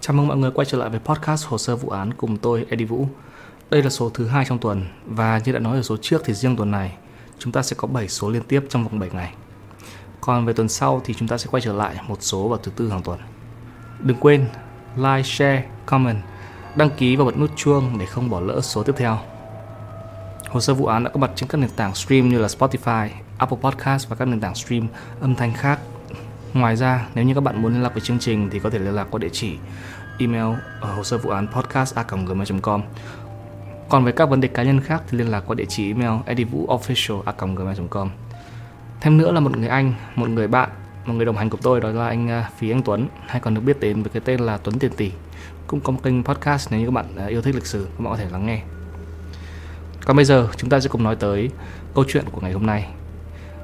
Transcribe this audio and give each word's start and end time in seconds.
Chào 0.00 0.14
mừng 0.14 0.28
mọi 0.28 0.36
người 0.36 0.50
quay 0.50 0.64
trở 0.64 0.78
lại 0.78 0.90
với 0.90 1.00
podcast 1.00 1.46
Hồ 1.46 1.58
sơ 1.58 1.76
vụ 1.76 1.88
án 1.88 2.14
cùng 2.14 2.36
tôi 2.36 2.66
Eddie 2.70 2.86
Vũ. 2.86 3.06
Đây 3.70 3.82
là 3.82 3.90
số 3.90 4.10
thứ 4.10 4.26
hai 4.26 4.44
trong 4.48 4.58
tuần 4.58 4.84
và 5.06 5.40
như 5.44 5.52
đã 5.52 5.58
nói 5.58 5.76
ở 5.76 5.82
số 5.82 5.96
trước 5.96 6.22
thì 6.24 6.34
riêng 6.34 6.56
tuần 6.56 6.70
này 6.70 6.96
chúng 7.38 7.52
ta 7.52 7.62
sẽ 7.62 7.76
có 7.78 7.88
7 7.88 8.08
số 8.08 8.30
liên 8.30 8.42
tiếp 8.42 8.64
trong 8.68 8.84
vòng 8.84 8.98
7 8.98 9.10
ngày. 9.12 9.34
Còn 10.20 10.46
về 10.46 10.52
tuần 10.52 10.68
sau 10.68 11.02
thì 11.04 11.14
chúng 11.14 11.28
ta 11.28 11.38
sẽ 11.38 11.48
quay 11.50 11.60
trở 11.60 11.72
lại 11.72 11.96
một 12.08 12.16
số 12.20 12.48
vào 12.48 12.58
thứ 12.62 12.70
tư 12.76 12.90
hàng 12.90 13.02
tuần. 13.02 13.18
Đừng 14.00 14.16
quên 14.20 14.46
like, 14.96 15.22
share, 15.22 15.64
comment, 15.86 16.18
đăng 16.76 16.90
ký 16.90 17.16
và 17.16 17.24
bật 17.24 17.38
nút 17.38 17.50
chuông 17.56 17.98
để 17.98 18.06
không 18.06 18.30
bỏ 18.30 18.40
lỡ 18.40 18.60
số 18.60 18.82
tiếp 18.82 18.94
theo. 18.96 19.18
Hồ 20.48 20.60
sơ 20.60 20.74
vụ 20.74 20.86
án 20.86 21.04
đã 21.04 21.10
có 21.10 21.20
mặt 21.20 21.30
trên 21.34 21.48
các 21.48 21.58
nền 21.58 21.70
tảng 21.70 21.94
stream 21.94 22.28
như 22.28 22.38
là 22.38 22.48
Spotify, 22.48 23.08
Apple 23.38 23.58
Podcast 23.60 24.08
và 24.08 24.16
các 24.16 24.24
nền 24.24 24.40
tảng 24.40 24.54
stream 24.54 24.88
âm 25.20 25.34
thanh 25.34 25.54
khác. 25.54 25.78
Ngoài 26.54 26.76
ra, 26.76 27.08
nếu 27.14 27.24
như 27.24 27.34
các 27.34 27.40
bạn 27.40 27.62
muốn 27.62 27.72
liên 27.72 27.82
lạc 27.82 27.94
với 27.94 28.00
chương 28.00 28.18
trình 28.18 28.48
thì 28.50 28.58
có 28.58 28.70
thể 28.70 28.78
liên 28.78 28.94
lạc 28.94 29.06
qua 29.10 29.18
địa 29.18 29.28
chỉ 29.32 29.56
email 30.18 30.58
ở 30.80 30.94
hồ 30.94 31.04
sơ 31.04 31.18
vụ 31.18 31.30
án 31.30 31.46
podcast@gmail.com. 31.46 32.82
Còn 33.88 34.04
với 34.04 34.12
các 34.12 34.28
vấn 34.28 34.40
đề 34.40 34.48
cá 34.48 34.62
nhân 34.62 34.80
khác 34.80 35.02
thì 35.08 35.18
liên 35.18 35.28
lạc 35.28 35.40
qua 35.46 35.54
địa 35.54 35.64
chỉ 35.68 35.86
email 35.92 36.20
edivuofficial@gmail.com. 36.26 38.10
Thêm 39.00 39.18
nữa 39.18 39.32
là 39.32 39.40
một 39.40 39.58
người 39.58 39.68
anh, 39.68 39.94
một 40.14 40.28
người 40.28 40.48
bạn, 40.48 40.70
một 41.04 41.14
người 41.14 41.26
đồng 41.26 41.36
hành 41.36 41.50
của 41.50 41.58
tôi 41.62 41.80
đó 41.80 41.88
là 41.88 42.08
anh 42.08 42.30
à, 42.30 42.50
Phí 42.58 42.70
Anh 42.70 42.82
Tuấn, 42.82 43.08
hay 43.26 43.40
còn 43.40 43.54
được 43.54 43.60
biết 43.60 43.80
đến 43.80 44.02
với 44.02 44.10
cái 44.10 44.22
tên 44.24 44.40
là 44.40 44.56
Tuấn 44.56 44.78
Tiền 44.78 44.92
Tỷ. 44.96 45.12
Cũng 45.66 45.80
có 45.80 45.92
một 45.92 46.00
kênh 46.02 46.24
podcast 46.24 46.68
nếu 46.70 46.80
như 46.80 46.86
các 46.86 46.92
bạn 46.92 47.06
à, 47.16 47.26
yêu 47.26 47.42
thích 47.42 47.54
lịch 47.54 47.66
sử, 47.66 47.84
các 47.84 48.00
bạn 48.04 48.12
có 48.12 48.16
thể 48.16 48.26
lắng 48.30 48.46
nghe. 48.46 48.62
Còn 50.04 50.16
bây 50.16 50.24
giờ 50.24 50.48
chúng 50.56 50.70
ta 50.70 50.80
sẽ 50.80 50.88
cùng 50.88 51.02
nói 51.02 51.16
tới 51.16 51.50
câu 51.94 52.04
chuyện 52.08 52.24
của 52.32 52.40
ngày 52.40 52.52
hôm 52.52 52.66
nay 52.66 52.88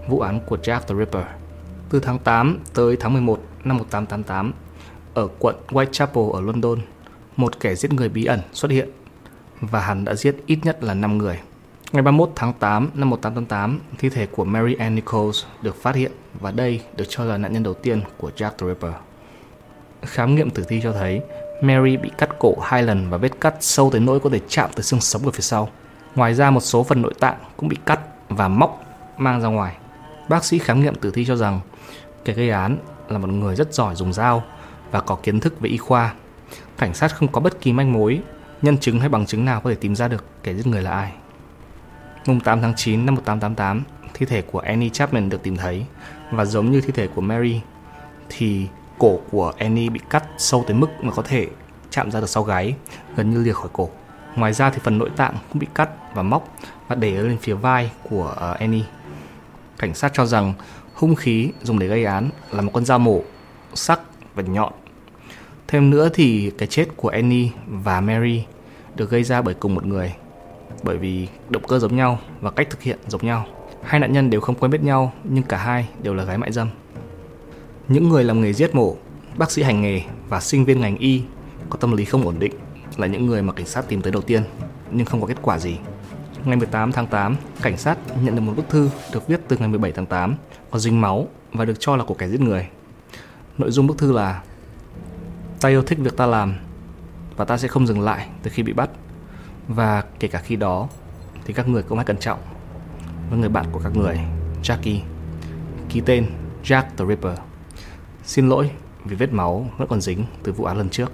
Vụ 0.09 0.21
án 0.21 0.41
của 0.47 0.57
Jack 0.57 0.81
the 0.81 0.95
Ripper 0.98 1.25
từ 1.95 2.00
tháng 2.00 2.19
8 2.19 2.59
tới 2.75 2.97
tháng 3.00 3.12
11 3.12 3.41
năm 3.64 3.78
1888 3.78 4.53
Ở 5.14 5.28
quận 5.39 5.56
Whitechapel 5.69 6.33
ở 6.33 6.41
London, 6.41 6.78
Một 7.36 7.61
kẻ 7.61 7.75
giết 7.75 7.92
người 7.92 8.09
bí 8.09 8.25
ẩn 8.25 8.41
xuất 8.53 8.70
hiện 8.70 8.89
Và 9.61 9.81
hắn 9.81 10.05
đã 10.05 10.14
giết 10.14 10.36
ít 10.47 10.59
nhất 10.62 10.84
là 10.84 10.95
5 10.95 11.19
người 11.19 11.39
Ngày 11.92 12.03
31 12.03 12.31
tháng 12.36 12.53
8 12.53 12.91
năm 12.95 13.11
1888 13.11 13.81
Thi 13.98 14.09
thể 14.09 14.27
của 14.27 14.45
Mary 14.45 14.75
Ann 14.75 14.95
Nichols 14.95 15.45
được 15.62 15.83
phát 15.83 15.95
hiện 15.95 16.12
Và 16.41 16.51
đây 16.51 16.81
được 16.97 17.05
cho 17.09 17.25
là 17.25 17.39
nạn 17.39 17.53
nhân 17.53 17.62
đầu 17.62 17.75
tiên 17.75 18.01
của 18.19 18.31
Jack 18.36 18.51
the 18.51 18.67
Ripper 18.67 18.92
Khám 20.03 20.34
nghiệm 20.34 20.51
tử 20.51 20.64
thi 20.69 20.81
cho 20.83 20.92
thấy 20.92 21.20
Mary 21.61 21.97
bị 21.97 22.11
cắt 22.19 22.31
cổ 22.39 22.56
hai 22.62 22.83
lần 22.83 23.11
và 23.11 23.17
vết 23.17 23.41
cắt 23.41 23.55
sâu 23.61 23.91
tới 23.91 24.01
nỗi 24.01 24.20
có 24.20 24.31
thể 24.31 24.41
chạm 24.48 24.70
tới 24.75 24.83
xương 24.83 25.01
sống 25.01 25.25
ở 25.25 25.31
phía 25.31 25.41
sau. 25.41 25.69
Ngoài 26.14 26.34
ra 26.34 26.51
một 26.51 26.61
số 26.61 26.83
phần 26.84 27.03
nội 27.03 27.14
tạng 27.20 27.36
cũng 27.56 27.69
bị 27.69 27.77
cắt 27.86 28.01
và 28.29 28.48
móc 28.48 28.83
mang 29.19 29.41
ra 29.41 29.48
ngoài. 29.48 29.77
Bác 30.28 30.44
sĩ 30.44 30.58
khám 30.58 30.80
nghiệm 30.80 30.94
tử 30.94 31.11
thi 31.11 31.25
cho 31.25 31.36
rằng 31.36 31.61
kẻ 32.25 32.33
gây 32.33 32.50
án 32.50 32.78
là 33.08 33.19
một 33.19 33.28
người 33.28 33.56
rất 33.56 33.75
giỏi 33.75 33.94
dùng 33.94 34.12
dao 34.12 34.42
và 34.91 35.00
có 35.00 35.14
kiến 35.22 35.41
thức 35.41 35.61
về 35.61 35.69
y 35.70 35.77
khoa. 35.77 36.14
Cảnh 36.78 36.94
sát 36.94 37.17
không 37.17 37.28
có 37.28 37.41
bất 37.41 37.61
kỳ 37.61 37.72
manh 37.72 37.92
mối, 37.92 38.20
nhân 38.62 38.78
chứng 38.78 39.00
hay 39.00 39.08
bằng 39.08 39.27
chứng 39.27 39.45
nào 39.45 39.61
có 39.61 39.70
thể 39.70 39.77
tìm 39.77 39.97
ra 39.97 40.08
được 40.08 40.25
kẻ 40.42 40.55
giết 40.55 40.67
người 40.67 40.83
là 40.83 40.91
ai. 40.91 41.12
Mùng 42.27 42.41
8 42.41 42.61
tháng 42.61 42.75
9 42.77 43.06
năm 43.06 43.14
1888, 43.14 43.83
thi 44.14 44.27
thể 44.27 44.42
của 44.42 44.58
Annie 44.58 44.89
Chapman 44.89 45.28
được 45.28 45.42
tìm 45.42 45.56
thấy 45.56 45.86
và 46.30 46.45
giống 46.45 46.70
như 46.70 46.80
thi 46.80 46.92
thể 46.95 47.07
của 47.07 47.20
Mary 47.20 47.61
thì 48.29 48.67
cổ 48.98 49.20
của 49.30 49.52
Annie 49.58 49.89
bị 49.89 50.01
cắt 50.11 50.24
sâu 50.39 50.64
tới 50.67 50.77
mức 50.77 50.89
mà 51.01 51.13
có 51.13 51.23
thể 51.23 51.48
chạm 51.90 52.11
ra 52.11 52.20
được 52.20 52.29
sau 52.29 52.42
gáy, 52.42 52.74
gần 53.17 53.30
như 53.30 53.45
lìa 53.45 53.52
khỏi 53.52 53.68
cổ. 53.73 53.89
Ngoài 54.36 54.52
ra 54.52 54.70
thì 54.70 54.79
phần 54.83 54.98
nội 54.98 55.11
tạng 55.17 55.34
cũng 55.48 55.58
bị 55.58 55.67
cắt 55.74 56.14
và 56.14 56.23
móc 56.23 56.57
và 56.89 56.96
để 56.96 57.11
lên 57.11 57.39
phía 57.39 57.55
vai 57.55 57.90
của 58.11 58.34
ờ, 58.36 58.52
Annie. 58.52 58.84
Cảnh 59.79 59.95
sát 59.95 60.12
cho 60.14 60.27
rằng 60.27 60.55
hung 60.95 61.14
khí 61.14 61.51
dùng 61.62 61.79
để 61.79 61.86
gây 61.86 62.05
án 62.05 62.30
là 62.51 62.62
một 62.62 62.70
con 62.74 62.85
dao 62.85 62.98
mổ 62.98 63.23
sắc 63.74 64.01
và 64.35 64.42
nhọn. 64.42 64.73
Thêm 65.68 65.90
nữa 65.90 66.08
thì 66.14 66.51
cái 66.58 66.68
chết 66.68 66.86
của 66.96 67.08
Annie 67.08 67.48
và 67.67 68.01
Mary 68.01 68.45
được 68.96 69.11
gây 69.11 69.24
ra 69.24 69.42
bởi 69.42 69.55
cùng 69.55 69.74
một 69.74 69.86
người 69.86 70.14
bởi 70.83 70.98
vì 70.98 71.29
động 71.48 71.63
cơ 71.68 71.79
giống 71.79 71.96
nhau 71.96 72.18
và 72.40 72.51
cách 72.51 72.70
thực 72.70 72.83
hiện 72.83 72.98
giống 73.08 73.27
nhau. 73.27 73.46
Hai 73.83 74.01
nạn 74.01 74.13
nhân 74.13 74.30
đều 74.30 74.40
không 74.40 74.55
quen 74.55 74.70
biết 74.70 74.83
nhau 74.83 75.13
nhưng 75.24 75.45
cả 75.45 75.57
hai 75.57 75.89
đều 76.02 76.14
là 76.14 76.24
gái 76.24 76.39
mại 76.39 76.52
dâm. 76.52 76.68
Những 77.89 78.08
người 78.08 78.24
làm 78.24 78.40
nghề 78.40 78.52
giết 78.52 78.74
mổ, 78.74 78.96
bác 79.36 79.51
sĩ 79.51 79.63
hành 79.63 79.83
nghề 79.83 80.02
và 80.29 80.40
sinh 80.40 80.64
viên 80.64 80.80
ngành 80.80 80.98
y 80.98 81.23
có 81.70 81.77
tâm 81.77 81.96
lý 81.96 82.05
không 82.05 82.27
ổn 82.27 82.39
định 82.39 82.52
là 82.96 83.07
những 83.07 83.27
người 83.27 83.42
mà 83.42 83.52
cảnh 83.52 83.67
sát 83.67 83.89
tìm 83.89 84.02
tới 84.02 84.13
đầu 84.13 84.23
tiên 84.23 84.42
nhưng 84.90 85.07
không 85.07 85.20
có 85.20 85.27
kết 85.27 85.39
quả 85.42 85.58
gì. 85.58 85.77
Ngày 86.45 86.57
18 86.57 86.93
tháng 86.93 87.07
8, 87.07 87.37
cảnh 87.63 87.77
sát 87.77 87.99
nhận 88.23 88.35
được 88.35 88.41
một 88.41 88.53
bức 88.57 88.69
thư 88.69 88.91
được 89.13 89.29
viết 89.29 89.41
từ 89.49 89.57
ngày 89.57 89.69
17 89.69 89.93
tháng 89.93 90.07
8 90.07 90.35
có 90.71 90.79
dính 90.79 91.01
máu 91.01 91.29
và 91.53 91.65
được 91.65 91.77
cho 91.79 91.97
là 91.97 92.05
của 92.05 92.15
kẻ 92.15 92.29
giết 92.29 92.41
người. 92.41 92.69
Nội 93.59 93.71
dung 93.71 93.87
bức 93.87 93.99
thư 93.99 94.13
là 94.13 94.43
Ta 95.65 95.69
yêu 95.69 95.83
thích 95.83 95.99
việc 96.03 96.17
ta 96.17 96.27
làm 96.27 96.55
và 97.37 97.45
ta 97.45 97.59
sẽ 97.59 97.69
không 97.69 97.87
dừng 97.87 98.01
lại 98.01 98.29
từ 98.43 98.51
khi 98.51 98.63
bị 98.63 98.73
bắt 98.73 98.91
và 99.69 100.05
kể 100.21 100.29
cả 100.29 100.39
khi 100.39 100.57
đó 100.57 100.89
thì 101.45 101.55
các 101.55 101.69
người 101.69 101.83
cũng 101.83 101.99
hãy 101.99 102.05
cẩn 102.05 102.19
trọng 102.19 102.39
với 103.31 103.39
người 103.39 103.49
bạn 103.49 103.67
của 103.73 103.81
các 103.85 103.97
người, 103.97 104.21
Jackie, 104.63 105.01
ký 105.89 106.01
tên 106.07 106.27
Jack 106.65 106.83
the 106.97 107.05
Ripper. 107.09 107.39
Xin 108.25 108.49
lỗi 108.49 108.71
vì 109.05 109.17
vết 109.17 109.33
máu 109.33 109.71
vẫn 109.79 109.89
còn 109.89 110.01
dính 110.01 110.25
từ 110.43 110.53
vụ 110.53 110.65
án 110.65 110.79
lần 110.79 110.89
trước. 110.89 111.13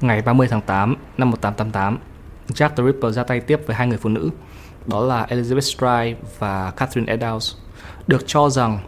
Ngày 0.00 0.22
30 0.22 0.48
tháng 0.50 0.60
8 0.60 0.96
năm 1.18 1.30
1888, 1.30 1.98
Jack 2.48 2.68
the 2.68 2.84
Ripper 2.84 3.14
ra 3.14 3.24
tay 3.24 3.40
tiếp 3.40 3.60
với 3.66 3.76
hai 3.76 3.86
người 3.86 3.98
phụ 3.98 4.08
nữ, 4.08 4.30
đó 4.86 5.00
là 5.00 5.26
Elizabeth 5.30 5.60
Stride 5.60 6.16
và 6.38 6.70
Catherine 6.70 7.16
Eddowes. 7.16 7.54
Được 8.06 8.24
cho 8.26 8.50
rằng 8.50 8.78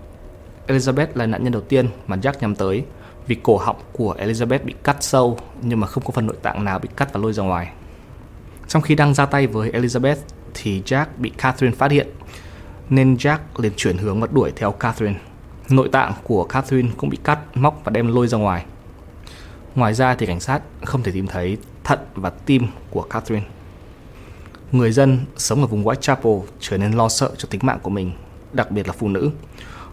Elizabeth 0.66 1.06
là 1.14 1.26
nạn 1.26 1.44
nhân 1.44 1.52
đầu 1.52 1.62
tiên 1.62 1.88
mà 2.06 2.16
Jack 2.16 2.32
nhắm 2.40 2.54
tới 2.54 2.84
vì 3.26 3.36
cổ 3.42 3.56
họng 3.56 3.76
của 3.92 4.14
Elizabeth 4.18 4.64
bị 4.64 4.74
cắt 4.84 4.96
sâu 5.00 5.38
nhưng 5.62 5.80
mà 5.80 5.86
không 5.86 6.04
có 6.04 6.10
phần 6.10 6.26
nội 6.26 6.36
tạng 6.42 6.64
nào 6.64 6.78
bị 6.78 6.88
cắt 6.96 7.12
và 7.12 7.20
lôi 7.20 7.32
ra 7.32 7.42
ngoài. 7.42 7.72
Trong 8.68 8.82
khi 8.82 8.94
đang 8.94 9.14
ra 9.14 9.26
tay 9.26 9.46
với 9.46 9.70
Elizabeth 9.70 10.16
thì 10.54 10.82
Jack 10.82 11.06
bị 11.16 11.30
Catherine 11.38 11.76
phát 11.76 11.90
hiện 11.90 12.08
nên 12.90 13.14
Jack 13.14 13.38
liền 13.56 13.72
chuyển 13.76 13.98
hướng 13.98 14.20
và 14.20 14.28
đuổi 14.32 14.52
theo 14.56 14.72
Catherine. 14.72 15.18
Nội 15.68 15.88
tạng 15.92 16.12
của 16.24 16.44
Catherine 16.44 16.88
cũng 16.96 17.10
bị 17.10 17.18
cắt, 17.24 17.38
móc 17.54 17.80
và 17.84 17.90
đem 17.90 18.14
lôi 18.14 18.28
ra 18.28 18.38
ngoài. 18.38 18.64
Ngoài 19.74 19.94
ra 19.94 20.14
thì 20.14 20.26
cảnh 20.26 20.40
sát 20.40 20.62
không 20.84 21.02
thể 21.02 21.12
tìm 21.12 21.26
thấy 21.26 21.58
thận 21.84 21.98
và 22.14 22.30
tim 22.30 22.66
của 22.90 23.02
Catherine. 23.02 23.46
Người 24.72 24.92
dân 24.92 25.18
sống 25.36 25.60
ở 25.60 25.66
vùng 25.66 25.84
Whitechapel 25.84 26.42
trở 26.60 26.78
nên 26.78 26.92
lo 26.92 27.08
sợ 27.08 27.30
cho 27.36 27.48
tính 27.50 27.60
mạng 27.64 27.78
của 27.82 27.90
mình, 27.90 28.12
đặc 28.52 28.70
biệt 28.70 28.86
là 28.86 28.92
phụ 28.92 29.08
nữ. 29.08 29.30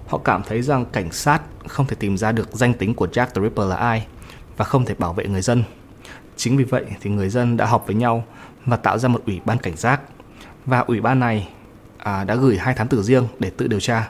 Họ 0.07 0.17
cảm 0.17 0.43
thấy 0.43 0.61
rằng 0.61 0.85
cảnh 0.85 1.11
sát 1.11 1.41
không 1.67 1.85
thể 1.85 1.95
tìm 1.99 2.17
ra 2.17 2.31
được 2.31 2.49
danh 2.51 2.73
tính 2.73 2.93
của 2.93 3.07
Jack 3.07 3.25
the 3.25 3.41
Ripper 3.41 3.67
là 3.67 3.75
ai 3.75 4.07
và 4.57 4.65
không 4.65 4.85
thể 4.85 4.95
bảo 4.97 5.13
vệ 5.13 5.27
người 5.27 5.41
dân. 5.41 5.63
Chính 6.35 6.57
vì 6.57 6.63
vậy 6.63 6.85
thì 7.01 7.09
người 7.09 7.29
dân 7.29 7.57
đã 7.57 7.65
họp 7.65 7.87
với 7.87 7.95
nhau 7.95 8.23
và 8.65 8.77
tạo 8.77 8.97
ra 8.97 9.09
một 9.09 9.21
ủy 9.25 9.41
ban 9.45 9.57
cảnh 9.57 9.75
giác. 9.75 10.01
Và 10.65 10.79
ủy 10.79 11.01
ban 11.01 11.19
này 11.19 11.49
à, 11.97 12.23
đã 12.23 12.35
gửi 12.35 12.57
hai 12.57 12.73
thám 12.73 12.87
tử 12.87 13.03
riêng 13.03 13.27
để 13.39 13.49
tự 13.49 13.67
điều 13.67 13.79
tra. 13.79 14.09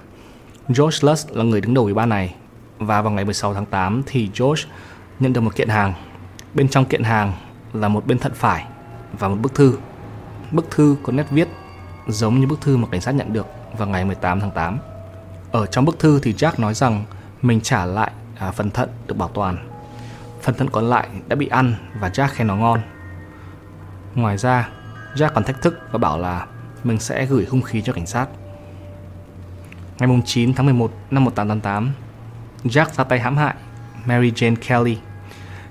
George 0.68 0.98
Lutz 1.02 1.38
là 1.38 1.44
người 1.44 1.62
đứng 1.62 1.74
đầu 1.74 1.84
ủy 1.84 1.94
ban 1.94 2.10
này 2.10 2.36
và 2.80 3.02
vào 3.02 3.12
ngày 3.12 3.26
16 3.26 3.54
tháng 3.54 3.66
8 3.66 4.04
thì 4.06 4.30
George 4.40 4.64
nhận 5.20 5.34
được 5.34 5.42
một 5.42 5.56
kiện 5.56 5.70
hàng. 5.70 5.94
Bên 6.54 6.70
trong 6.70 6.86
kiện 6.86 7.04
hàng 7.04 7.34
là 7.74 7.88
một 7.88 8.08
bên 8.08 8.20
thận 8.20 8.32
phải 8.36 8.66
và 9.20 9.28
một 9.28 9.38
bức 9.42 9.56
thư. 9.56 9.78
Bức 10.52 10.72
thư 10.72 10.96
có 11.04 11.12
nét 11.14 11.26
viết 11.32 11.48
giống 12.08 12.40
như 12.40 12.48
bức 12.48 12.62
thư 12.62 12.78
mà 12.78 12.88
cảnh 12.92 13.02
sát 13.02 13.12
nhận 13.12 13.34
được 13.34 13.48
vào 13.78 13.88
ngày 13.88 14.06
18 14.06 14.40
tháng 14.40 14.52
8. 14.52 14.80
Ở 15.52 15.66
trong 15.66 15.86
bức 15.86 16.00
thư 16.00 16.20
thì 16.20 16.34
Jack 16.34 16.52
nói 16.58 16.74
rằng 16.74 17.04
mình 17.42 17.62
trả 17.62 17.86
lại 17.86 18.12
à, 18.40 18.52
phần 18.52 18.72
thận 18.72 18.90
được 19.08 19.18
bảo 19.18 19.30
toàn. 19.30 19.58
Phần 20.42 20.56
thận 20.56 20.70
còn 20.70 20.90
lại 20.90 21.10
đã 21.28 21.36
bị 21.36 21.48
ăn 21.48 21.76
và 22.00 22.10
Jack 22.10 22.28
khen 22.28 22.48
nó 22.48 22.56
ngon. 22.56 22.82
Ngoài 24.16 24.38
ra, 24.38 24.70
Jack 25.16 25.30
còn 25.34 25.44
thách 25.44 25.62
thức 25.62 25.80
và 25.92 26.00
bảo 26.00 26.20
là 26.20 26.46
mình 26.84 27.00
sẽ 27.00 27.26
gửi 27.26 27.48
hung 27.50 27.62
khí 27.62 27.82
cho 27.82 27.94
cảnh 27.94 28.06
sát. 28.06 28.28
Ngày 30.00 30.22
9 30.26 30.54
tháng 30.54 30.66
11 30.66 30.92
năm 31.12 31.24
1888, 31.24 31.92
Jack 32.64 32.86
ra 32.94 33.04
tay 33.04 33.20
hãm 33.20 33.38
hại 33.38 33.56
Mary 34.06 34.32
Jane 34.32 34.56
Kelly. 34.68 34.98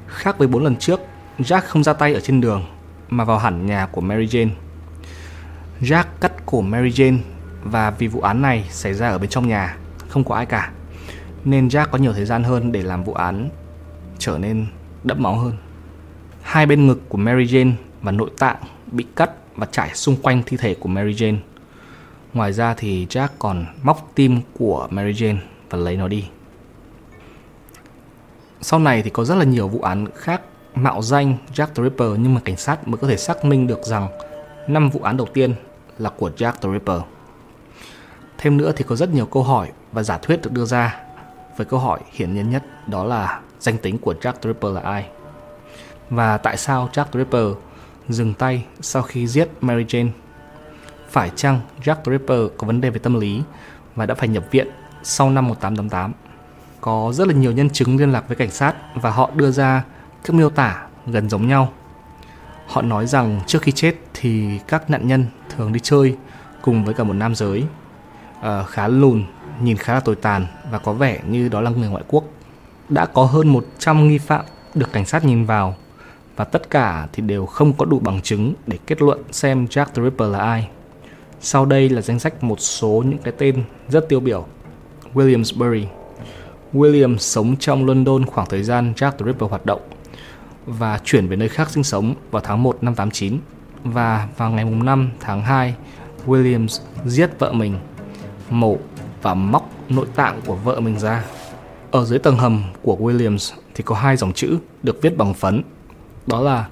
Khác 0.07 0.39
với 0.39 0.49
4 0.49 0.65
lần 0.65 0.77
trước, 0.77 1.01
Jack 1.39 1.61
không 1.61 1.83
ra 1.83 1.93
tay 1.93 2.15
ở 2.15 2.21
trên 2.21 2.41
đường 2.41 2.65
mà 3.09 3.25
vào 3.25 3.39
hẳn 3.39 3.67
nhà 3.67 3.87
của 3.87 4.01
Mary 4.01 4.27
Jane. 4.27 4.49
Jack 5.81 6.05
cắt 6.21 6.33
cổ 6.47 6.61
Mary 6.61 6.91
Jane 6.91 7.19
và 7.63 7.91
vì 7.91 8.07
vụ 8.07 8.21
án 8.21 8.43
này 8.43 8.65
xảy 8.71 8.95
ra 8.95 9.09
ở 9.09 9.19
bên 9.19 9.31
trong 9.31 9.49
nhà, 9.49 9.77
không 10.09 10.25
có 10.25 10.35
ai 10.35 10.47
cả. 10.47 10.73
Nên 11.45 11.69
Jack 11.69 11.87
có 11.91 11.99
nhiều 11.99 12.13
thời 12.13 12.25
gian 12.25 12.45
hơn 12.45 12.73
để 12.73 12.83
làm 12.83 13.05
vụ 13.05 13.13
án 13.13 13.49
trở 14.19 14.39
nên 14.39 14.67
đẫm 15.05 15.23
máu 15.23 15.37
hơn. 15.37 15.57
Hai 16.43 16.67
bên 16.67 16.87
ngực 16.87 17.09
của 17.09 17.19
Mary 17.19 17.45
Jane 17.45 17.73
và 18.03 18.13
nội 18.13 18.31
tạng 18.39 18.57
bị 18.93 19.07
cắt 19.17 19.31
và 19.57 19.67
trải 19.73 19.91
xung 19.95 20.17
quanh 20.17 20.43
thi 20.47 20.57
thể 20.57 20.75
của 20.75 20.89
Mary 20.89 21.13
Jane. 21.13 21.37
Ngoài 22.35 22.53
ra 22.53 22.75
thì 22.75 23.07
Jack 23.07 23.29
còn 23.39 23.67
móc 23.83 24.11
tim 24.15 24.41
của 24.59 24.89
Mary 24.91 25.13
Jane 25.13 25.37
và 25.71 25.79
lấy 25.79 25.97
nó 25.97 26.09
đi. 26.09 26.25
Sau 28.69 28.81
này 28.81 29.03
thì 29.03 29.11
có 29.11 29.25
rất 29.25 29.35
là 29.35 29.45
nhiều 29.45 29.69
vụ 29.69 29.81
án 29.81 30.07
khác 30.15 30.43
mạo 30.75 31.03
danh 31.03 31.37
Jack 31.55 31.67
the 31.67 31.83
Ripper, 31.83 32.09
nhưng 32.19 32.35
mà 32.35 32.41
cảnh 32.45 32.57
sát 32.57 32.89
mới 32.89 32.99
có 32.99 33.09
thể 33.09 33.17
xác 33.17 33.45
minh 33.45 33.67
được 33.67 33.83
rằng 33.83 34.09
năm 34.69 34.91
vụ 34.91 35.01
án 35.03 35.17
đầu 35.17 35.27
tiên 35.35 35.55
là 35.99 36.11
của 36.11 36.31
Jack 36.37 36.53
the 36.53 36.69
Ripper. 36.73 37.01
Thêm 38.39 38.57
nữa 38.57 38.73
thì 38.77 38.85
có 38.89 38.97
rất 38.97 39.11
nhiều 39.11 39.27
câu 39.27 39.43
hỏi 39.43 39.69
và 39.93 40.03
giả 40.03 40.19
thuyết 40.19 40.43
được 40.43 40.53
đưa 40.53 40.65
ra. 40.65 41.01
Với 41.57 41.67
câu 41.67 41.81
hỏi 41.81 42.01
hiển 42.13 42.35
nhiên 42.35 42.51
nhất 42.51 42.63
đó 42.89 43.05
là 43.05 43.41
danh 43.61 43.79
tính 43.79 43.99
của 43.99 44.15
Jack 44.21 44.33
the 44.33 44.51
Ripper 44.51 44.73
là 44.73 44.81
ai. 44.81 45.07
Và 46.11 46.39
tại 46.39 46.57
sao 46.57 46.89
Jack 46.93 47.05
the 47.05 47.19
Ripper 47.19 47.47
dừng 48.09 48.35
tay 48.35 48.65
sau 48.81 49.03
khi 49.03 49.27
giết 49.27 49.49
Mary 49.61 49.85
Jane? 49.85 50.09
Phải 51.11 51.31
chăng 51.37 51.61
Jack 51.83 51.97
the 51.97 52.13
Ripper 52.13 52.41
có 52.57 52.67
vấn 52.67 52.81
đề 52.81 52.91
về 52.91 52.99
tâm 52.99 53.21
lý 53.21 53.43
và 53.95 54.07
đã 54.07 54.15
phải 54.15 54.29
nhập 54.29 54.45
viện 54.51 54.69
sau 55.03 55.31
năm 55.31 55.49
1888? 55.49 56.13
Có 56.81 57.13
rất 57.15 57.29
là 57.29 57.35
nhiều 57.35 57.53
nhân 57.53 57.71
chứng 57.71 57.97
liên 57.97 58.13
lạc 58.13 58.29
với 58.29 58.37
cảnh 58.37 58.51
sát 58.51 58.75
và 58.95 59.11
họ 59.11 59.31
đưa 59.35 59.51
ra 59.51 59.85
các 60.25 60.35
miêu 60.35 60.51
tả 60.51 60.87
gần 61.07 61.29
giống 61.29 61.49
nhau. 61.49 61.73
Họ 62.67 62.83
nói 62.83 63.07
rằng 63.07 63.41
trước 63.47 63.63
khi 63.63 63.73
chết 63.73 63.95
thì 64.15 64.59
các 64.69 64.91
nạn 64.91 65.09
nhân 65.09 65.27
thường 65.57 65.73
đi 65.73 65.81
chơi 65.83 66.17
cùng 66.63 66.85
với 66.85 66.95
cả 66.95 67.05
một 67.05 67.13
nam 67.13 67.35
giới 67.35 67.65
uh, 68.39 68.67
khá 68.69 68.89
lùn, 68.89 69.25
nhìn 69.61 69.77
khá 69.77 69.95
là 69.95 70.01
tồi 70.01 70.17
tàn 70.17 70.47
và 70.71 70.79
có 70.79 70.93
vẻ 70.93 71.21
như 71.29 71.49
đó 71.49 71.61
là 71.61 71.71
người 71.71 71.89
ngoại 71.89 72.05
quốc. 72.09 72.25
Đã 72.89 73.07
có 73.07 73.25
hơn 73.25 73.49
100 73.49 74.09
nghi 74.09 74.19
phạm 74.19 74.45
được 74.75 74.93
cảnh 74.93 75.07
sát 75.07 75.25
nhìn 75.25 75.45
vào 75.45 75.77
và 76.37 76.45
tất 76.45 76.71
cả 76.71 77.07
thì 77.13 77.23
đều 77.23 77.47
không 77.47 77.73
có 77.73 77.85
đủ 77.85 77.99
bằng 77.99 78.21
chứng 78.21 78.55
để 78.67 78.79
kết 78.87 79.03
luận 79.03 79.23
xem 79.31 79.65
Jack 79.65 79.87
the 79.95 80.03
Ripper 80.03 80.33
là 80.33 80.39
ai. 80.39 80.69
Sau 81.41 81.67
đây 81.67 81.89
là 81.89 82.01
danh 82.01 82.19
sách 82.19 82.45
một 82.45 82.61
số 82.61 83.03
những 83.07 83.19
cái 83.19 83.35
tên 83.39 83.65
rất 83.89 84.09
tiêu 84.09 84.21
biểu. 84.21 84.47
Williamsbury 85.15 85.85
William 86.77 87.19
sống 87.19 87.57
trong 87.57 87.87
London 87.87 88.27
khoảng 88.27 88.49
thời 88.49 88.63
gian 88.63 88.93
Jack 88.97 89.11
the 89.11 89.27
Ripper 89.27 89.51
hoạt 89.51 89.67
động 89.67 89.81
và 90.67 91.01
chuyển 91.05 91.29
về 91.29 91.37
nơi 91.37 91.49
khác 91.49 91.71
sinh 91.71 91.85
sống 91.85 92.15
vào 92.31 92.43
tháng 92.45 92.63
1 92.63 92.83
năm 92.83 92.95
89 92.95 93.39
và 93.85 94.29
vào 94.37 94.51
ngày 94.51 94.65
5 94.65 95.11
tháng 95.21 95.43
2 95.43 95.75
Williams 96.27 96.81
giết 97.07 97.31
vợ 97.39 97.53
mình, 97.53 97.79
mổ 98.51 98.77
và 99.23 99.35
móc 99.35 99.71
nội 99.89 100.07
tạng 100.15 100.41
của 100.47 100.55
vợ 100.55 100.81
mình 100.81 100.99
ra. 100.99 101.25
Ở 101.91 102.05
dưới 102.05 102.19
tầng 102.19 102.37
hầm 102.37 102.63
của 102.83 102.97
Williams 103.01 103.55
thì 103.75 103.85
có 103.85 103.95
hai 103.95 104.17
dòng 104.17 104.33
chữ 104.33 104.59
được 104.83 105.03
viết 105.03 105.17
bằng 105.17 105.35
phấn. 105.35 105.63
Đó 106.27 106.41
là 106.41 106.69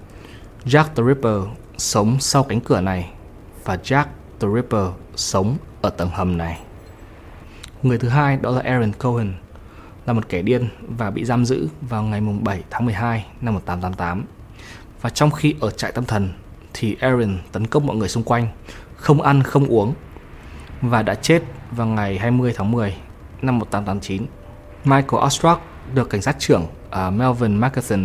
Jack 0.65 0.85
the 0.95 1.03
Ripper 1.07 1.43
sống 1.77 2.17
sau 2.21 2.43
cánh 2.43 2.61
cửa 2.61 2.81
này 2.81 3.11
và 3.65 3.77
Jack 3.77 4.05
the 4.41 4.49
Ripper 4.55 4.87
sống 5.17 5.57
ở 5.83 5.91
tầng 5.91 6.11
hầm 6.13 6.37
này. 6.37 6.61
Người 7.83 7.99
thứ 7.99 8.09
hai 8.09 8.37
đó 8.37 8.51
là 8.51 8.61
Aaron 8.61 8.93
Cohen, 8.93 9.33
là 10.07 10.13
một 10.13 10.29
kẻ 10.29 10.43
điên 10.43 10.69
và 10.89 11.11
bị 11.11 11.25
giam 11.25 11.45
giữ 11.45 11.69
vào 11.81 12.03
ngày 12.03 12.21
7 12.21 12.63
tháng 12.71 12.85
12 12.85 13.27
năm 13.41 13.55
1888. 13.55 14.25
Và 15.01 15.11
trong 15.11 15.31
khi 15.31 15.55
ở 15.61 15.71
trại 15.71 15.93
tâm 15.93 16.05
thần 16.05 16.29
thì 16.75 16.97
Aaron 17.01 17.39
tấn 17.53 17.67
công 17.67 17.87
mọi 17.87 17.97
người 17.97 18.09
xung 18.09 18.23
quanh, 18.23 18.49
không 18.97 19.23
ăn 19.23 19.43
không 19.43 19.67
uống 19.67 19.95
và 20.83 21.03
đã 21.03 21.15
chết 21.15 21.43
vào 21.71 21.87
ngày 21.87 22.19
20 22.19 22.53
tháng 22.57 22.71
10 22.71 22.97
năm 23.43 23.59
1889. 23.59 24.27
Michael 24.85 25.25
Ostrock 25.27 25.63
được 25.95 26.11
cảnh 26.11 26.23
sát 26.23 26.37
trưởng 26.39 26.63
uh, 26.63 27.13
Melvin 27.13 27.61
McCarthy, 27.61 27.97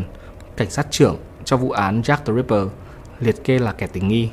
cảnh 0.57 0.69
sát 0.69 0.87
trưởng 0.91 1.17
cho 1.45 1.57
vụ 1.57 1.71
án 1.71 2.01
Jack 2.01 2.17
the 2.25 2.33
Ripper, 2.33 2.67
liệt 3.19 3.43
kê 3.43 3.59
là 3.59 3.71
kẻ 3.71 3.87
tình 3.87 4.07
nghi. 4.07 4.29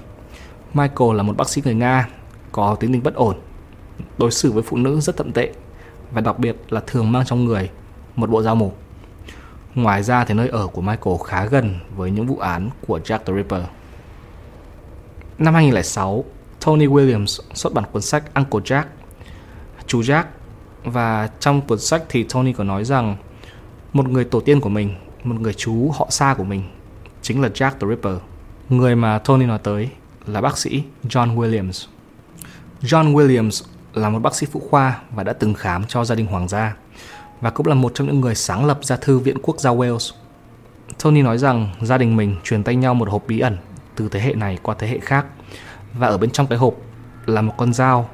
Michael 0.74 1.16
là 1.16 1.22
một 1.22 1.36
bác 1.36 1.48
sĩ 1.48 1.62
người 1.64 1.74
Nga, 1.74 2.08
có 2.52 2.76
tính 2.80 2.92
tình 2.92 3.02
bất 3.02 3.14
ổn, 3.14 3.36
đối 4.18 4.30
xử 4.30 4.52
với 4.52 4.62
phụ 4.62 4.76
nữ 4.76 5.00
rất 5.00 5.16
tận 5.16 5.32
tệ 5.32 5.52
và 6.12 6.20
đặc 6.20 6.38
biệt 6.38 6.56
là 6.68 6.80
thường 6.86 7.12
mang 7.12 7.24
trong 7.24 7.44
người 7.44 7.70
một 8.16 8.30
bộ 8.30 8.42
dao 8.42 8.54
mổ. 8.54 8.72
Ngoài 9.74 10.02
ra 10.02 10.24
thì 10.24 10.34
nơi 10.34 10.48
ở 10.48 10.66
của 10.66 10.80
Michael 10.80 11.16
khá 11.26 11.44
gần 11.46 11.74
với 11.96 12.10
những 12.10 12.26
vụ 12.26 12.38
án 12.38 12.70
của 12.86 12.98
Jack 12.98 13.18
the 13.18 13.32
Ripper. 13.36 13.62
Năm 15.38 15.54
2006, 15.54 16.24
Tony 16.64 16.86
Williams 16.86 17.40
xuất 17.54 17.74
bản 17.74 17.84
cuốn 17.92 18.02
sách 18.02 18.34
Uncle 18.34 18.60
Jack, 18.60 18.84
chú 19.86 20.00
Jack 20.00 20.24
và 20.84 21.30
trong 21.40 21.60
cuốn 21.60 21.78
sách 21.78 22.02
thì 22.08 22.22
Tony 22.22 22.52
có 22.52 22.64
nói 22.64 22.84
rằng 22.84 23.16
một 23.92 24.08
người 24.08 24.24
tổ 24.24 24.40
tiên 24.40 24.60
của 24.60 24.68
mình, 24.68 24.94
một 25.24 25.40
người 25.40 25.54
chú 25.54 25.90
họ 25.90 26.06
xa 26.10 26.34
của 26.38 26.44
mình 26.44 26.62
chính 27.22 27.42
là 27.42 27.48
Jack 27.48 27.70
the 27.70 27.86
Ripper. 27.88 28.14
Người 28.68 28.96
mà 28.96 29.18
Tony 29.18 29.46
nói 29.46 29.58
tới 29.58 29.88
là 30.26 30.40
bác 30.40 30.58
sĩ 30.58 30.82
John 31.04 31.36
Williams. 31.36 31.86
John 32.82 33.14
Williams 33.14 33.64
là 33.96 34.08
một 34.08 34.18
bác 34.18 34.34
sĩ 34.34 34.46
phụ 34.46 34.62
khoa 34.70 34.98
và 35.10 35.22
đã 35.22 35.32
từng 35.32 35.54
khám 35.54 35.84
cho 35.84 36.04
gia 36.04 36.14
đình 36.14 36.26
hoàng 36.26 36.48
gia 36.48 36.76
và 37.40 37.50
cũng 37.50 37.66
là 37.66 37.74
một 37.74 37.92
trong 37.94 38.06
những 38.06 38.20
người 38.20 38.34
sáng 38.34 38.64
lập 38.64 38.78
ra 38.82 38.96
Thư 38.96 39.18
viện 39.18 39.36
Quốc 39.42 39.60
gia 39.60 39.70
Wales. 39.70 40.12
Tony 41.02 41.22
nói 41.22 41.38
rằng 41.38 41.68
gia 41.82 41.98
đình 41.98 42.16
mình 42.16 42.36
truyền 42.44 42.62
tay 42.62 42.76
nhau 42.76 42.94
một 42.94 43.08
hộp 43.08 43.22
bí 43.26 43.40
ẩn 43.40 43.56
từ 43.96 44.08
thế 44.08 44.20
hệ 44.20 44.34
này 44.34 44.58
qua 44.62 44.74
thế 44.78 44.88
hệ 44.88 44.98
khác 44.98 45.26
và 45.92 46.06
ở 46.06 46.18
bên 46.18 46.30
trong 46.30 46.46
cái 46.46 46.58
hộp 46.58 46.74
là 47.26 47.42
một 47.42 47.54
con 47.56 47.72
dao 47.72 48.08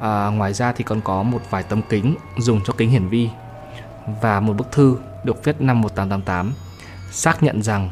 à, 0.00 0.26
ngoài 0.26 0.52
ra 0.52 0.72
thì 0.72 0.84
còn 0.84 1.00
có 1.00 1.22
một 1.22 1.40
vài 1.50 1.62
tấm 1.62 1.82
kính 1.88 2.14
dùng 2.38 2.60
cho 2.64 2.72
kính 2.72 2.90
hiển 2.90 3.08
vi 3.08 3.28
và 4.22 4.40
một 4.40 4.56
bức 4.56 4.72
thư 4.72 4.96
được 5.24 5.44
viết 5.44 5.60
năm 5.60 5.80
1888 5.80 6.52
xác 7.10 7.42
nhận 7.42 7.62
rằng 7.62 7.90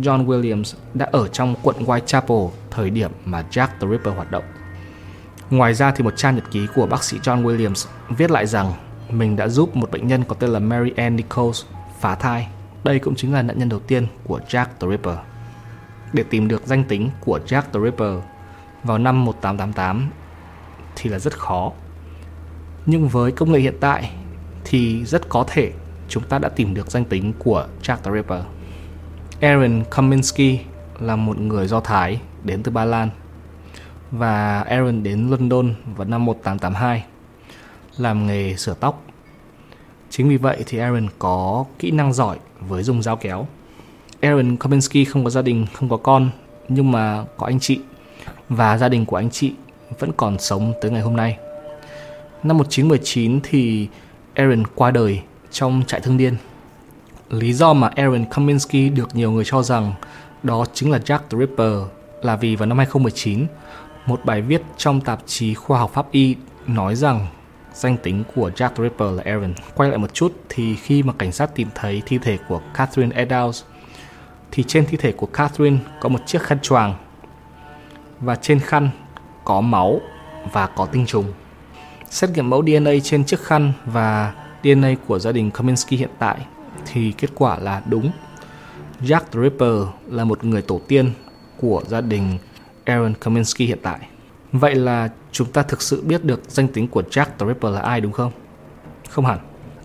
John 0.00 0.26
Williams 0.26 0.74
đã 0.94 1.08
ở 1.12 1.28
trong 1.28 1.54
quận 1.62 1.76
Whitechapel 1.84 2.50
thời 2.70 2.90
điểm 2.90 3.10
mà 3.24 3.44
Jack 3.50 3.68
the 3.80 3.88
Ripper 3.90 4.14
hoạt 4.14 4.30
động. 4.30 4.44
Ngoài 5.50 5.74
ra 5.74 5.90
thì 5.90 6.04
một 6.04 6.16
trang 6.16 6.34
nhật 6.34 6.44
ký 6.50 6.66
của 6.74 6.86
bác 6.86 7.04
sĩ 7.04 7.18
John 7.18 7.44
Williams 7.44 7.86
viết 8.08 8.30
lại 8.30 8.46
rằng 8.46 8.72
mình 9.10 9.36
đã 9.36 9.48
giúp 9.48 9.76
một 9.76 9.90
bệnh 9.90 10.06
nhân 10.06 10.24
có 10.24 10.34
tên 10.34 10.50
là 10.50 10.58
Mary 10.58 10.90
Ann 10.96 11.16
Nichols 11.16 11.64
phá 12.00 12.14
thai. 12.14 12.48
Đây 12.84 12.98
cũng 12.98 13.14
chính 13.14 13.32
là 13.32 13.42
nạn 13.42 13.58
nhân 13.58 13.68
đầu 13.68 13.80
tiên 13.80 14.06
của 14.24 14.40
Jack 14.48 14.66
the 14.80 14.88
Ripper. 14.90 15.18
Để 16.12 16.24
tìm 16.30 16.48
được 16.48 16.66
danh 16.66 16.84
tính 16.84 17.10
của 17.20 17.38
Jack 17.46 17.62
the 17.72 17.80
Ripper 17.84 18.18
vào 18.84 18.98
năm 18.98 19.24
1888 19.24 20.10
thì 20.96 21.10
là 21.10 21.18
rất 21.18 21.38
khó. 21.38 21.72
Nhưng 22.86 23.08
với 23.08 23.32
công 23.32 23.52
nghệ 23.52 23.58
hiện 23.58 23.76
tại 23.80 24.10
thì 24.64 25.04
rất 25.04 25.28
có 25.28 25.44
thể 25.48 25.72
chúng 26.08 26.22
ta 26.22 26.38
đã 26.38 26.48
tìm 26.48 26.74
được 26.74 26.90
danh 26.90 27.04
tính 27.04 27.32
của 27.38 27.66
Jack 27.82 27.96
the 27.96 28.10
Ripper. 28.12 28.40
Aaron 29.40 29.82
Kaminsky 29.90 30.58
là 31.00 31.16
một 31.16 31.38
người 31.38 31.66
Do 31.66 31.80
Thái 31.80 32.20
đến 32.44 32.62
từ 32.62 32.72
Ba 32.72 32.84
Lan 32.84 33.10
và 34.18 34.60
Aaron 34.60 35.02
đến 35.02 35.28
London 35.30 35.74
vào 35.96 36.08
năm 36.08 36.24
1882 36.24 37.04
làm 37.98 38.26
nghề 38.26 38.56
sửa 38.56 38.74
tóc. 38.80 39.02
Chính 40.10 40.28
vì 40.28 40.36
vậy 40.36 40.64
thì 40.66 40.78
Aaron 40.78 41.08
có 41.18 41.64
kỹ 41.78 41.90
năng 41.90 42.12
giỏi 42.12 42.36
với 42.60 42.82
dùng 42.82 43.02
dao 43.02 43.16
kéo. 43.16 43.46
Aaron 44.20 44.56
Kaminsky 44.56 45.04
không 45.04 45.24
có 45.24 45.30
gia 45.30 45.42
đình, 45.42 45.66
không 45.72 45.88
có 45.88 45.96
con 45.96 46.30
nhưng 46.68 46.92
mà 46.92 47.24
có 47.36 47.46
anh 47.46 47.60
chị 47.60 47.80
và 48.48 48.78
gia 48.78 48.88
đình 48.88 49.06
của 49.06 49.16
anh 49.16 49.30
chị 49.30 49.52
vẫn 49.98 50.12
còn 50.16 50.38
sống 50.38 50.72
tới 50.80 50.90
ngày 50.90 51.02
hôm 51.02 51.16
nay. 51.16 51.38
Năm 52.42 52.58
1919 52.58 53.40
thì 53.42 53.88
Aaron 54.34 54.62
qua 54.74 54.90
đời 54.90 55.20
trong 55.50 55.82
trại 55.86 56.00
thương 56.00 56.16
điên. 56.16 56.36
Lý 57.30 57.52
do 57.52 57.72
mà 57.72 57.88
Aaron 57.88 58.24
Kaminsky 58.24 58.88
được 58.88 59.16
nhiều 59.16 59.30
người 59.30 59.44
cho 59.46 59.62
rằng 59.62 59.92
đó 60.42 60.64
chính 60.74 60.90
là 60.90 60.98
Jack 60.98 61.18
the 61.30 61.38
Ripper 61.38 61.72
là 62.22 62.36
vì 62.36 62.56
vào 62.56 62.66
năm 62.66 62.78
2019, 62.78 63.46
một 64.06 64.24
bài 64.24 64.42
viết 64.42 64.62
trong 64.76 65.00
tạp 65.00 65.18
chí 65.26 65.54
khoa 65.54 65.78
học 65.78 65.90
pháp 65.94 66.10
y 66.10 66.36
nói 66.66 66.94
rằng 66.94 67.26
danh 67.74 67.96
tính 67.96 68.24
của 68.34 68.50
Jack 68.56 68.68
the 68.68 68.82
Ripper 68.82 69.12
là 69.16 69.22
Aaron. 69.26 69.54
Quay 69.74 69.90
lại 69.90 69.98
một 69.98 70.14
chút 70.14 70.32
thì 70.48 70.76
khi 70.76 71.02
mà 71.02 71.12
cảnh 71.18 71.32
sát 71.32 71.54
tìm 71.54 71.68
thấy 71.74 72.02
thi 72.06 72.18
thể 72.18 72.38
của 72.48 72.60
Catherine 72.74 73.24
Eddowes 73.24 73.62
thì 74.50 74.62
trên 74.62 74.86
thi 74.86 74.96
thể 74.96 75.12
của 75.12 75.26
Catherine 75.26 75.78
có 76.00 76.08
một 76.08 76.20
chiếc 76.26 76.42
khăn 76.42 76.58
choàng 76.62 76.94
và 78.20 78.36
trên 78.36 78.60
khăn 78.60 78.90
có 79.44 79.60
máu 79.60 80.00
và 80.52 80.66
có 80.66 80.86
tinh 80.86 81.06
trùng. 81.06 81.32
Xét 82.10 82.30
nghiệm 82.30 82.50
mẫu 82.50 82.62
DNA 82.62 82.92
trên 83.02 83.24
chiếc 83.24 83.40
khăn 83.40 83.72
và 83.86 84.34
DNA 84.64 84.94
của 85.06 85.18
gia 85.18 85.32
đình 85.32 85.50
Kaminsky 85.50 85.96
hiện 85.96 86.10
tại 86.18 86.38
thì 86.86 87.12
kết 87.12 87.30
quả 87.34 87.58
là 87.58 87.82
đúng. 87.86 88.10
Jack 89.00 89.20
the 89.32 89.40
Ripper 89.42 89.82
là 90.06 90.24
một 90.24 90.44
người 90.44 90.62
tổ 90.62 90.80
tiên 90.88 91.12
của 91.60 91.82
gia 91.88 92.00
đình 92.00 92.38
Aaron 92.84 93.14
Kaminsky 93.14 93.66
hiện 93.66 93.78
tại. 93.82 93.98
Vậy 94.52 94.74
là 94.74 95.08
chúng 95.32 95.52
ta 95.52 95.62
thực 95.62 95.82
sự 95.82 96.02
biết 96.02 96.24
được 96.24 96.40
danh 96.48 96.68
tính 96.68 96.88
của 96.88 97.02
Jack 97.10 97.26
the 97.38 97.46
Ripper 97.46 97.72
là 97.72 97.80
ai 97.80 98.00
đúng 98.00 98.12
không? 98.12 98.32
Không 99.10 99.26
hẳn. 99.26 99.38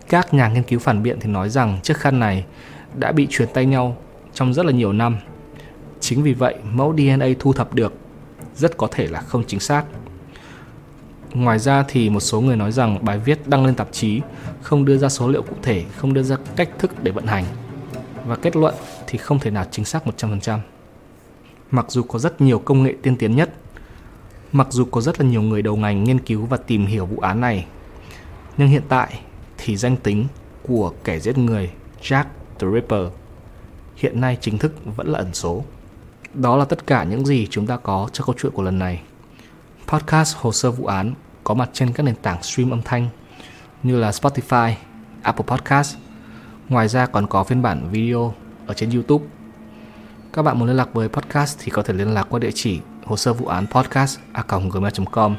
Các 0.08 0.34
nhà 0.34 0.48
nghiên 0.48 0.62
cứu 0.62 0.78
phản 0.78 1.02
biện 1.02 1.20
thì 1.20 1.30
nói 1.30 1.48
rằng 1.48 1.78
chiếc 1.82 1.96
khăn 1.96 2.20
này 2.20 2.44
đã 2.94 3.12
bị 3.12 3.26
truyền 3.30 3.48
tay 3.54 3.66
nhau 3.66 3.96
trong 4.34 4.54
rất 4.54 4.66
là 4.66 4.72
nhiều 4.72 4.92
năm. 4.92 5.16
Chính 6.00 6.22
vì 6.22 6.34
vậy, 6.34 6.54
mẫu 6.72 6.94
DNA 6.96 7.26
thu 7.38 7.52
thập 7.52 7.74
được 7.74 7.92
rất 8.56 8.76
có 8.76 8.88
thể 8.90 9.06
là 9.06 9.20
không 9.20 9.44
chính 9.46 9.60
xác. 9.60 9.84
Ngoài 11.34 11.58
ra 11.58 11.84
thì 11.88 12.10
một 12.10 12.20
số 12.20 12.40
người 12.40 12.56
nói 12.56 12.72
rằng 12.72 13.04
bài 13.04 13.18
viết 13.18 13.48
đăng 13.48 13.66
lên 13.66 13.74
tạp 13.74 13.88
chí 13.92 14.20
không 14.62 14.84
đưa 14.84 14.98
ra 14.98 15.08
số 15.08 15.28
liệu 15.28 15.42
cụ 15.42 15.56
thể, 15.62 15.84
không 15.96 16.14
đưa 16.14 16.22
ra 16.22 16.36
cách 16.56 16.68
thức 16.78 17.02
để 17.02 17.12
vận 17.12 17.26
hành. 17.26 17.44
Và 18.26 18.36
kết 18.36 18.56
luận 18.56 18.74
thì 19.06 19.18
không 19.18 19.38
thể 19.38 19.50
nào 19.50 19.64
chính 19.70 19.84
xác 19.84 20.06
100%. 20.06 20.58
Mặc 21.70 21.86
dù 21.88 22.02
có 22.02 22.18
rất 22.18 22.40
nhiều 22.40 22.58
công 22.58 22.82
nghệ 22.82 22.94
tiên 23.02 23.16
tiến 23.16 23.36
nhất, 23.36 23.54
mặc 24.52 24.66
dù 24.70 24.84
có 24.84 25.00
rất 25.00 25.20
là 25.20 25.26
nhiều 25.26 25.42
người 25.42 25.62
đầu 25.62 25.76
ngành 25.76 26.04
nghiên 26.04 26.18
cứu 26.18 26.46
và 26.46 26.56
tìm 26.56 26.86
hiểu 26.86 27.06
vụ 27.06 27.18
án 27.18 27.40
này, 27.40 27.66
nhưng 28.56 28.68
hiện 28.68 28.82
tại 28.88 29.20
thì 29.58 29.76
danh 29.76 29.96
tính 29.96 30.26
của 30.62 30.92
kẻ 31.04 31.18
giết 31.18 31.38
người 31.38 31.70
Jack 32.02 32.24
the 32.58 32.66
Ripper 32.74 33.06
hiện 33.96 34.20
nay 34.20 34.38
chính 34.40 34.58
thức 34.58 34.72
vẫn 34.96 35.08
là 35.08 35.18
ẩn 35.18 35.34
số. 35.34 35.64
Đó 36.34 36.56
là 36.56 36.64
tất 36.64 36.86
cả 36.86 37.04
những 37.04 37.26
gì 37.26 37.46
chúng 37.50 37.66
ta 37.66 37.76
có 37.76 38.08
cho 38.12 38.24
câu 38.24 38.34
chuyện 38.38 38.52
của 38.52 38.62
lần 38.62 38.78
này. 38.78 39.02
Podcast 39.86 40.36
Hồ 40.36 40.52
sơ 40.52 40.70
vụ 40.70 40.86
án 40.86 41.14
có 41.44 41.54
mặt 41.54 41.70
trên 41.72 41.92
các 41.92 42.02
nền 42.02 42.14
tảng 42.14 42.42
stream 42.42 42.70
âm 42.70 42.82
thanh 42.82 43.08
như 43.82 43.98
là 43.98 44.10
Spotify, 44.10 44.72
Apple 45.22 45.44
Podcast, 45.46 45.96
Ngoài 46.70 46.88
ra 46.88 47.06
còn 47.06 47.26
có 47.26 47.44
phiên 47.44 47.62
bản 47.62 47.88
video 47.90 48.34
ở 48.66 48.74
trên 48.74 48.90
YouTube. 48.90 49.24
Các 50.32 50.42
bạn 50.42 50.58
muốn 50.58 50.68
liên 50.68 50.76
lạc 50.76 50.94
với 50.94 51.08
podcast 51.08 51.58
thì 51.58 51.70
có 51.70 51.82
thể 51.82 51.94
liên 51.94 52.14
lạc 52.14 52.26
qua 52.30 52.38
địa 52.38 52.50
chỉ 52.54 52.80
hồ 53.04 53.16
sơ 53.16 53.32
vụ 53.32 53.46
án 53.46 53.66
podcast 53.66 54.18
a.gmail.com. 54.32 55.36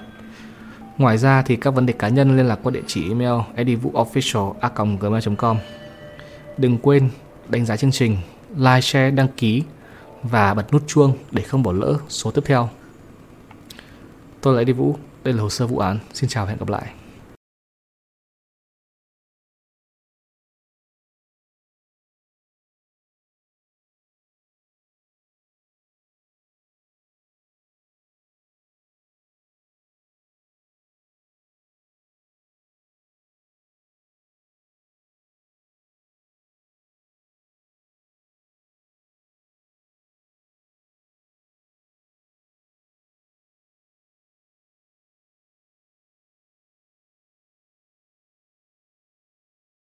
Ngoài 0.98 1.18
ra 1.18 1.42
thì 1.42 1.56
các 1.56 1.72
vấn 1.72 1.86
đề 1.86 1.94
cá 1.94 2.08
nhân 2.08 2.38
liên 2.38 2.46
lạc 2.46 2.60
qua 2.64 2.72
địa 2.72 2.82
chỉ 2.88 3.10
email 3.10 3.42
edivuofficial.gmail.com 3.56 5.58
Đừng 6.58 6.78
quên 6.78 7.10
đánh 7.50 7.66
giá 7.66 7.78
chương 7.78 7.92
trình, 7.92 8.18
like, 8.56 8.82
share, 8.82 9.12
đăng 9.12 9.28
ký 9.38 9.64
và 10.24 10.54
bật 10.54 10.74
nút 10.74 10.84
chuông 10.88 11.18
để 11.32 11.44
không 11.44 11.64
bỏ 11.64 11.72
lỡ 11.72 11.98
số 12.10 12.32
tiếp 12.32 12.42
theo. 12.46 12.70
Tôi 14.42 14.54
là 14.54 14.60
Eddie 14.60 14.74
Vũ, 14.74 14.96
đây 15.24 15.34
là 15.34 15.42
hồ 15.42 15.50
sơ 15.50 15.68
vụ 15.68 15.78
án. 15.78 16.00
Xin 16.14 16.30
chào 16.30 16.46
và 16.46 16.50
hẹn 16.50 16.60
gặp 16.60 16.70
lại. 16.70 16.92